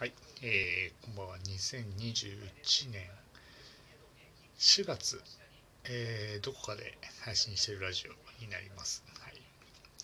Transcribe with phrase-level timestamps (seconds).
[0.00, 1.36] はい、えー、こんばんは。
[1.40, 3.02] 2021年
[4.58, 5.20] 4月、
[5.84, 9.04] えー、どこかで配信しているラジオになります。
[9.20, 9.34] はい、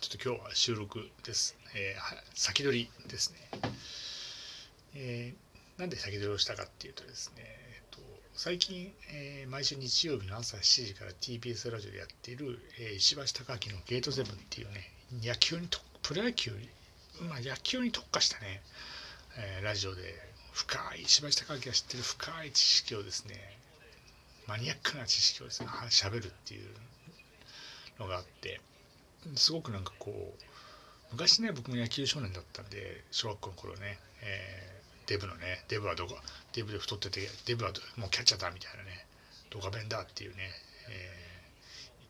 [0.00, 1.56] ちょっと今日は収録です。
[1.76, 3.38] えー、先取りですね。
[4.96, 8.02] えー、なんで先取りをしたかっていうとですね、えーと、
[8.34, 14.90] 最近、えー、毎週日曜日の朝7時から TBS ラジオでやっている、えー、石橋貴明のゲートセブンっていうね、
[15.22, 16.68] 野球にとプロ野球に、
[17.28, 18.60] まあ、野球に特化したね、
[19.36, 20.02] えー、ラジオで
[20.52, 23.34] 深い石橋貴明が知ってる深い知識をですね
[24.46, 26.68] マニアックな知識をですね喋るっていう
[27.98, 28.60] のがあって
[29.34, 30.44] すごくなんかこう
[31.12, 36.14] 昔ね僕も野球少年だったんで小学校の頃ね、えー、デブのねデブはどこ
[36.52, 39.06] デブで太っててデブはもうキャッチャーだみたいなね
[39.50, 40.36] ドカベンだっていうね、
[40.90, 41.10] え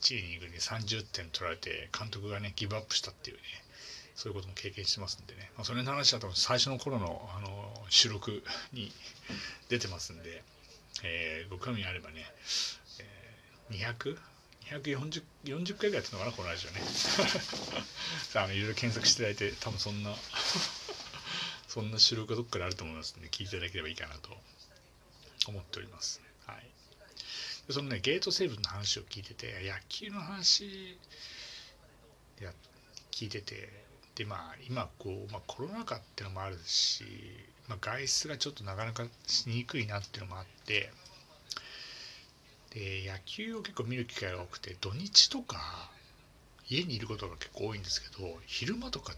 [0.00, 3.42] ー、1イニングに30点取られて監督がねギブアップしたっていうね
[4.14, 7.48] そういうことも経験してますんでね、まあ、それの話は多分最初の頃のあの
[7.88, 8.92] 収録に
[9.68, 10.42] 出てますんで、
[11.04, 12.24] えー、ご興味あればね、
[13.70, 14.16] えー、200
[14.80, 16.80] 240 40回ぐらいやってるのかなこのラジオね。
[18.34, 20.14] あいろいろ検索していただいて多分そんな
[21.68, 24.38] そんな収録がどっかであると思いますんで聞いていただければいいかなと
[25.46, 26.20] 思っております。
[26.46, 26.66] はい。
[27.66, 30.98] でそのねゲートセーブの話を聞いてて野球の話
[32.40, 32.52] や
[33.10, 33.68] 聞いてて
[34.14, 37.04] でまあ今こう、まあ、コロナ禍っていうのもあるし、
[37.68, 40.90] まあ、外出がちょっとなかなかしにくいなっていうのもあって
[42.70, 45.90] で野球を結構見る機会が多くて土日とか
[46.68, 49.14] 家にいることが結構多いんですけど昼間とか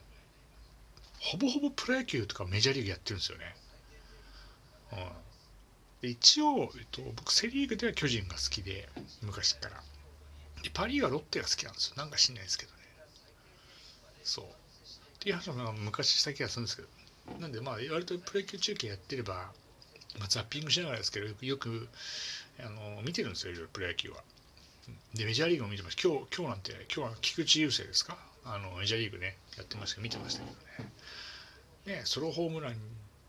[1.21, 3.57] ほぼほぼプロ野球とかメジャーリーグやってるんですよね。
[4.93, 4.99] うん、
[6.03, 8.89] で一応、えっと、僕セ・リーグでは巨人が好きで
[9.23, 9.83] 昔から。
[10.63, 11.95] でパ・リーグはロッテが好きなんですよ。
[11.97, 12.79] なんか知んないですけどね。
[14.23, 14.45] そう。
[15.25, 16.89] っていう話も昔した気がするんですけど。
[17.41, 19.51] なんでまあ割とプロ野球中継やってれば、
[20.19, 21.89] まあ、ザッピングしながらですけどよく
[22.61, 24.23] あの見てるんですよいろいろプロ野球は。
[25.15, 25.97] でメジャーリーグも見てます。
[25.97, 28.19] 今日今日なんて今日は菊池雄星ですか？
[28.45, 30.03] あのメジャーリーグねやってました。
[30.03, 30.51] 見てましたけ
[31.87, 32.01] どね。
[32.01, 32.77] ねソロホームラン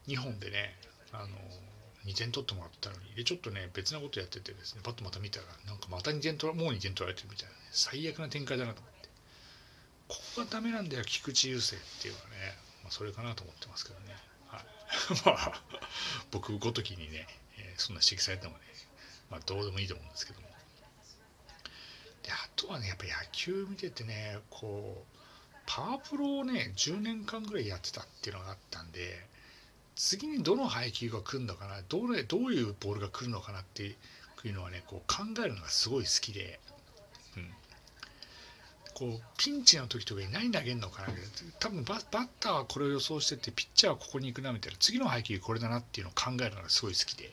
[0.10, 0.76] 2本でね
[1.14, 1.30] あの
[2.04, 3.16] 2点取ってもらったのに。
[3.16, 8.95] でちょっとね別なことやっててですねパッとまた見たらなんかまた2点取らもう2点取られてるみたいな、ね、最悪な展開だなと思って。
[10.36, 12.36] ここがダメなんだよ菊池雄星っていうのはね、
[12.84, 14.16] まあ、それかなと思ってますけどね、
[14.48, 14.66] はい、
[15.26, 15.62] まあ
[16.32, 17.28] 僕ごときにね、
[17.58, 18.60] えー、そんな指摘されてもね、
[19.30, 20.46] まあ、どうでもいいと思うんですけども。
[22.24, 25.16] であとはねやっぱ野球見ててねこう
[25.68, 29.28] パワープロをね10年間ぐらいやってたっていうのがあったんで
[29.96, 33.96] 次にどの配球が来るのかなどれどういうボールが来るのかなってい
[34.50, 36.60] うのはねこう考えるのがすごい好きで、
[37.38, 37.54] うん、
[38.96, 41.10] こうピンチの時とかに何投げるのかな
[41.60, 42.06] 多分バッ
[42.40, 47.32] ターはこれを予想しててピッチャーはここに行くなみたいな次の配球これだなっていうのを考えるのがすごい好きで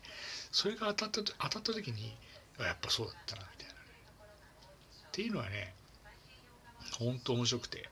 [0.51, 2.15] それが当たった当たった時に
[2.59, 3.79] やっぱそうだったなみたいな、ね、
[5.09, 5.75] っていうのはね
[6.99, 7.89] 本当面白くて。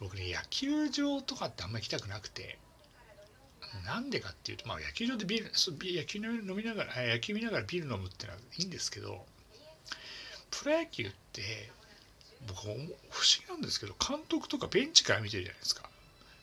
[0.00, 2.58] 僕ね野球場とかってあんまり行きたくなくて
[3.86, 5.50] なんでかっていうと、まあ、野球場でビール
[5.96, 9.24] 野球飲みながら野球見ながらビール飲むってのはいいんですけど
[10.50, 11.70] プロ野球って
[12.46, 12.78] 僕不思
[13.46, 15.88] 議なんですけど監督とかベンチから見てるじゃないですか。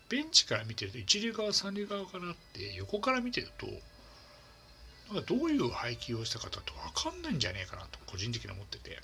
[0.09, 3.67] ベンチから見てると一塁側三塁側からって横から見てると
[5.13, 8.99] なんかどういう配球をしたかだと分かんないんじゃねえかなと個人的に思ってて。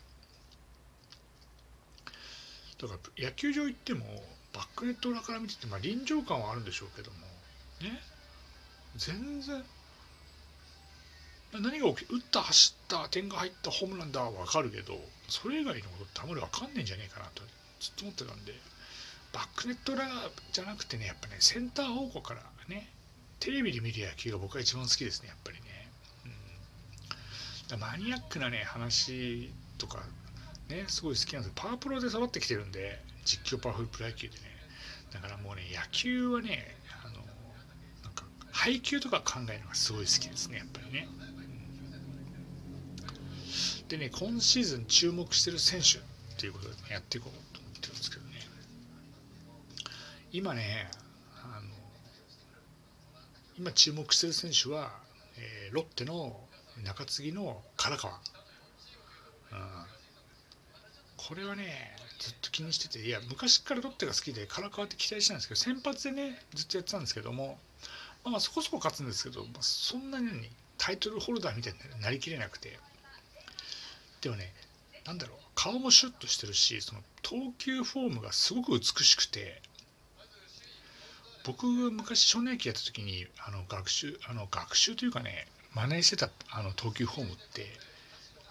[2.82, 4.06] だから野球場行っても
[4.54, 7.18] バックネット裏から見てて、まあ、臨場感はあるんでしょうけども
[7.82, 8.02] ね。
[8.98, 9.64] 全然
[11.62, 17.44] 何が起き打った走った点が入ったホームランだは分かるけどそれ以外のことってあんまり分かんねえんじゃねえかなと
[17.80, 18.54] ずっと思ってたんで
[19.34, 20.08] バックネット裏
[20.52, 22.88] じゃなくてねやっぱねセンター方向からね
[23.40, 25.90] テレビで見る野球が僕は一番好きですねやっぱりね、
[27.74, 30.00] うん、マニアックなね話とか
[30.70, 31.52] ねすごい好きなんです。
[31.52, 34.42] よパワープロで育ってきてるんで実況パワフルプロ野球でね。
[35.14, 37.16] だからもうね野球はねあの
[38.04, 41.08] なんか配球とか考えるのがすごい好きですねやっぱりね。
[43.94, 46.02] でね今シーズン注目してる選手っ
[46.40, 48.32] ていうことで、やっていこうと思ってるんですけどね。
[50.32, 50.90] 今ね
[51.44, 51.70] あの
[53.60, 54.90] 今注目してる選手は、
[55.38, 56.40] えー、ロッテの
[56.84, 58.20] 中継ぎの唐川、うん、
[61.18, 67.60] これはねずっと気にしてていや昔からロッテが好きで唐川って期待してたんですけど先発でねずっとやってたんですけども、
[68.26, 70.50] まあ、そこそこ勝つんですけど、まあ、そんなに
[70.80, 72.80] タイトルホルダーみたいになりきれなくて。
[74.24, 74.54] でもね
[75.06, 79.62] なんだろう顔もシュッとしてるしその投球フォームがすごく美しくて
[81.46, 87.68] 僕昔少年野球やった時にあの学習あの学習というかね真似してたあの投球フォームって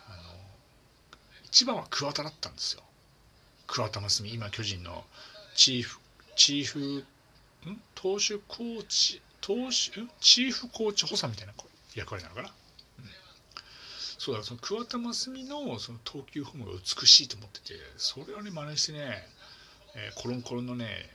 [0.09, 0.17] あの
[1.45, 2.83] 一番は桑田だったんですよ。
[3.67, 5.05] 桑田真澄今巨人の
[5.55, 5.99] チーフ
[6.37, 7.81] チーフん？
[7.95, 9.71] 投手コーチ投手
[10.21, 11.55] チーフコーチ補佐みたいな
[11.95, 12.51] 役割なのかな、
[14.23, 19.27] そうだその桑田真澄のその投球フォームが美しいと思っててそれをね真似してね、
[19.97, 21.11] えー、コロンコロンのね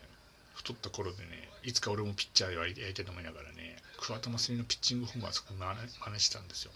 [0.55, 6.71] 太った頃でねいつか俺もピッチャーでやりたいと思いながらね桑田真澄のピッチングフォームはそこ真似真似したんですよ。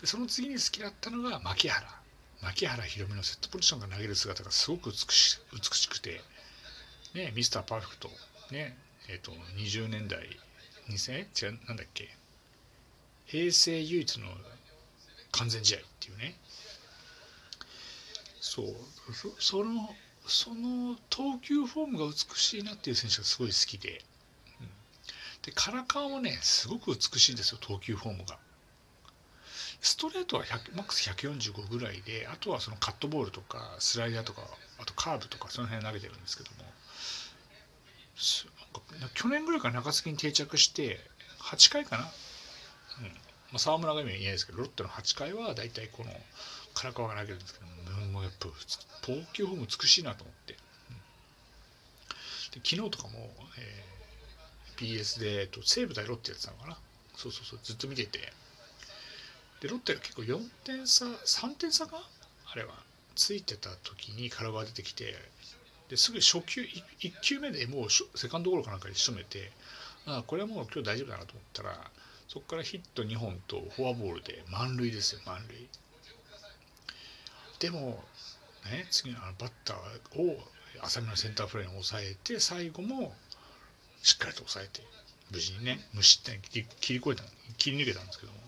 [0.00, 1.86] でその次に好きだったのが牧原。
[2.42, 6.22] 牧原宏美のセットポジションが投げる姿がすごく美し美しくて、
[7.14, 8.08] ね、ミスターパーフェクト、
[8.50, 8.76] ね
[9.08, 10.26] えーと、20年代
[10.90, 12.08] 2000違うなんだっけ。
[13.26, 14.26] 平成唯一の
[15.34, 16.36] 完全試合っていうね。
[18.40, 18.66] そう。
[19.38, 19.94] その
[20.26, 24.02] その投球フォームが美しいなっていう選手がすごい好きで、
[24.60, 24.66] うん、
[25.42, 28.38] で唐川もねすごく美しいんですよ投球フォームが。
[29.80, 30.44] ストレートは
[30.74, 34.42] マックス145ぐらいであとはそのカットボールとかスライダーとか
[34.80, 36.64] あとカーブとかその辺投げてるんですけども。
[39.14, 41.00] 去年ぐらいから中継ぎに定着して
[41.40, 42.10] 8回かな、うん
[43.54, 46.10] まあ、沢村が今言えないですけどロッテの8回は大体この
[46.74, 47.66] 唐川が投げるんですけど
[48.10, 48.48] もうやっぱ
[49.00, 50.58] 投球フォーム美しいなと思って、う
[52.58, 56.76] ん、で昨日とかも、えー、BS で、えっと、西武対ロッテやってたのかな。
[57.14, 58.32] そうそうそうずっと見てて。
[59.60, 62.02] でロッテが結構4点差3点差か
[62.52, 62.74] あれは。
[63.14, 65.14] ついてた時にカラが出てきて
[65.88, 66.62] ですぐ初球
[66.98, 69.52] 1, 球目でもうセカンドゴロかなんかに仕留めて
[70.06, 71.90] あこれはもう今日大丈夫だなと思ったら
[72.28, 75.68] そこからヒット2本とフォアボールで満塁ですよ満塁。
[77.60, 78.02] でも
[78.64, 80.36] ね次のあのバッターを
[80.82, 83.14] 浅めのセンターフライに抑えて最後も
[84.02, 84.82] しっかりと抑えて
[85.30, 87.24] 無事にね無失点切り越えた
[87.56, 88.38] 切り抜けたんですけども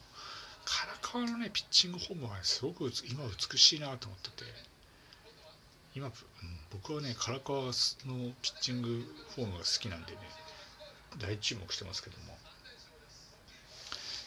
[1.02, 4.50] 唐川のねピッチングフォームが、ね、すごく今美しいなと思ってて
[5.94, 6.12] 今、
[6.70, 7.72] 僕はね唐川の
[8.42, 9.02] ピッチング
[9.34, 10.18] フォームが好きなんでね
[11.18, 12.35] 大注目してますけども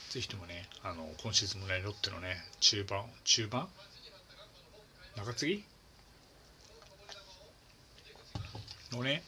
[0.09, 3.67] ぜひともねあの今シーズンもねロッテのね中盤中盤？
[5.15, 5.63] 中継ぎ？
[8.91, 9.23] のね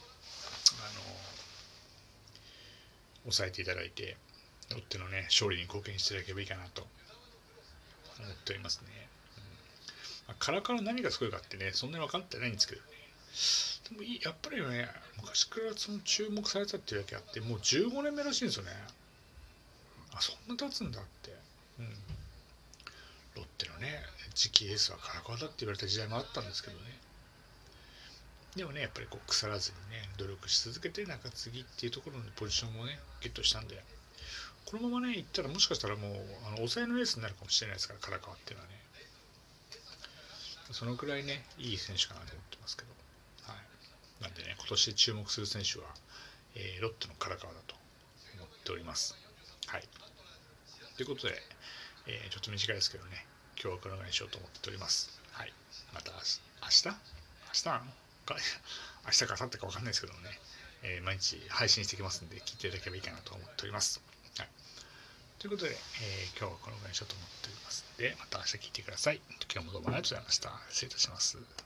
[0.80, 1.01] あの
[3.24, 4.18] 抑えていただいて
[4.72, 6.88] ロッテのね勝利に貢献していただければいいかなと
[8.19, 9.07] 思っておりますね。
[10.30, 12.88] うん、カラカラ何がすごいかってね、そんなに分かってないんですけどね。
[13.89, 14.88] でもやっぱりね、
[15.18, 18.72] 昔からその注目されたっていうだけあって、もう15年目らしいんですよね。
[20.13, 21.31] あ、そんな経つんだって。
[21.80, 21.90] うん。
[23.36, 24.04] ロッテのね、
[24.36, 27.00] 次期エースはカラカラだって言われた時代もあったんですけどね。
[28.56, 33.81] でもね、やっぱりこう腐らずにね、努力し続けて中継ぎっていうところのポジションもね、ゲットしたんで、
[34.66, 36.12] このままね、いったらもしかしたらもう、
[36.48, 38.81] あの抑えのエースになるかもしれないですから、唐川っていうのはね。
[40.72, 42.90] そのくらいね、いい選手かなと思ってますけど。
[43.52, 44.24] はい。
[44.24, 45.86] なんでね、今年注目する選手は、
[46.56, 47.75] えー、ロッテの唐川だと
[48.36, 49.16] 思っております。
[49.68, 49.84] はい。
[51.01, 51.33] ということで、
[52.06, 53.25] えー、ちょっと短いですけどね、
[53.57, 55.09] 今日はこのぐらいにしようと思っております。
[55.33, 55.53] はい。
[55.98, 56.38] また明日？
[56.62, 57.63] 明日？
[57.65, 57.81] か
[58.30, 58.38] 明
[59.09, 60.30] 日か明後日か分かんないですけどもね、
[60.83, 64.00] えー、毎日配信してきますんで、聞いていただければいいかなと思っております。
[64.38, 64.50] はい
[65.41, 69.20] ということで、えー、今日はこのぐらいにしようと思っておりますので、また明日聞いてください。
[69.51, 70.53] 今日もどうもありがとうございました。
[70.70, 71.39] 失礼いたします。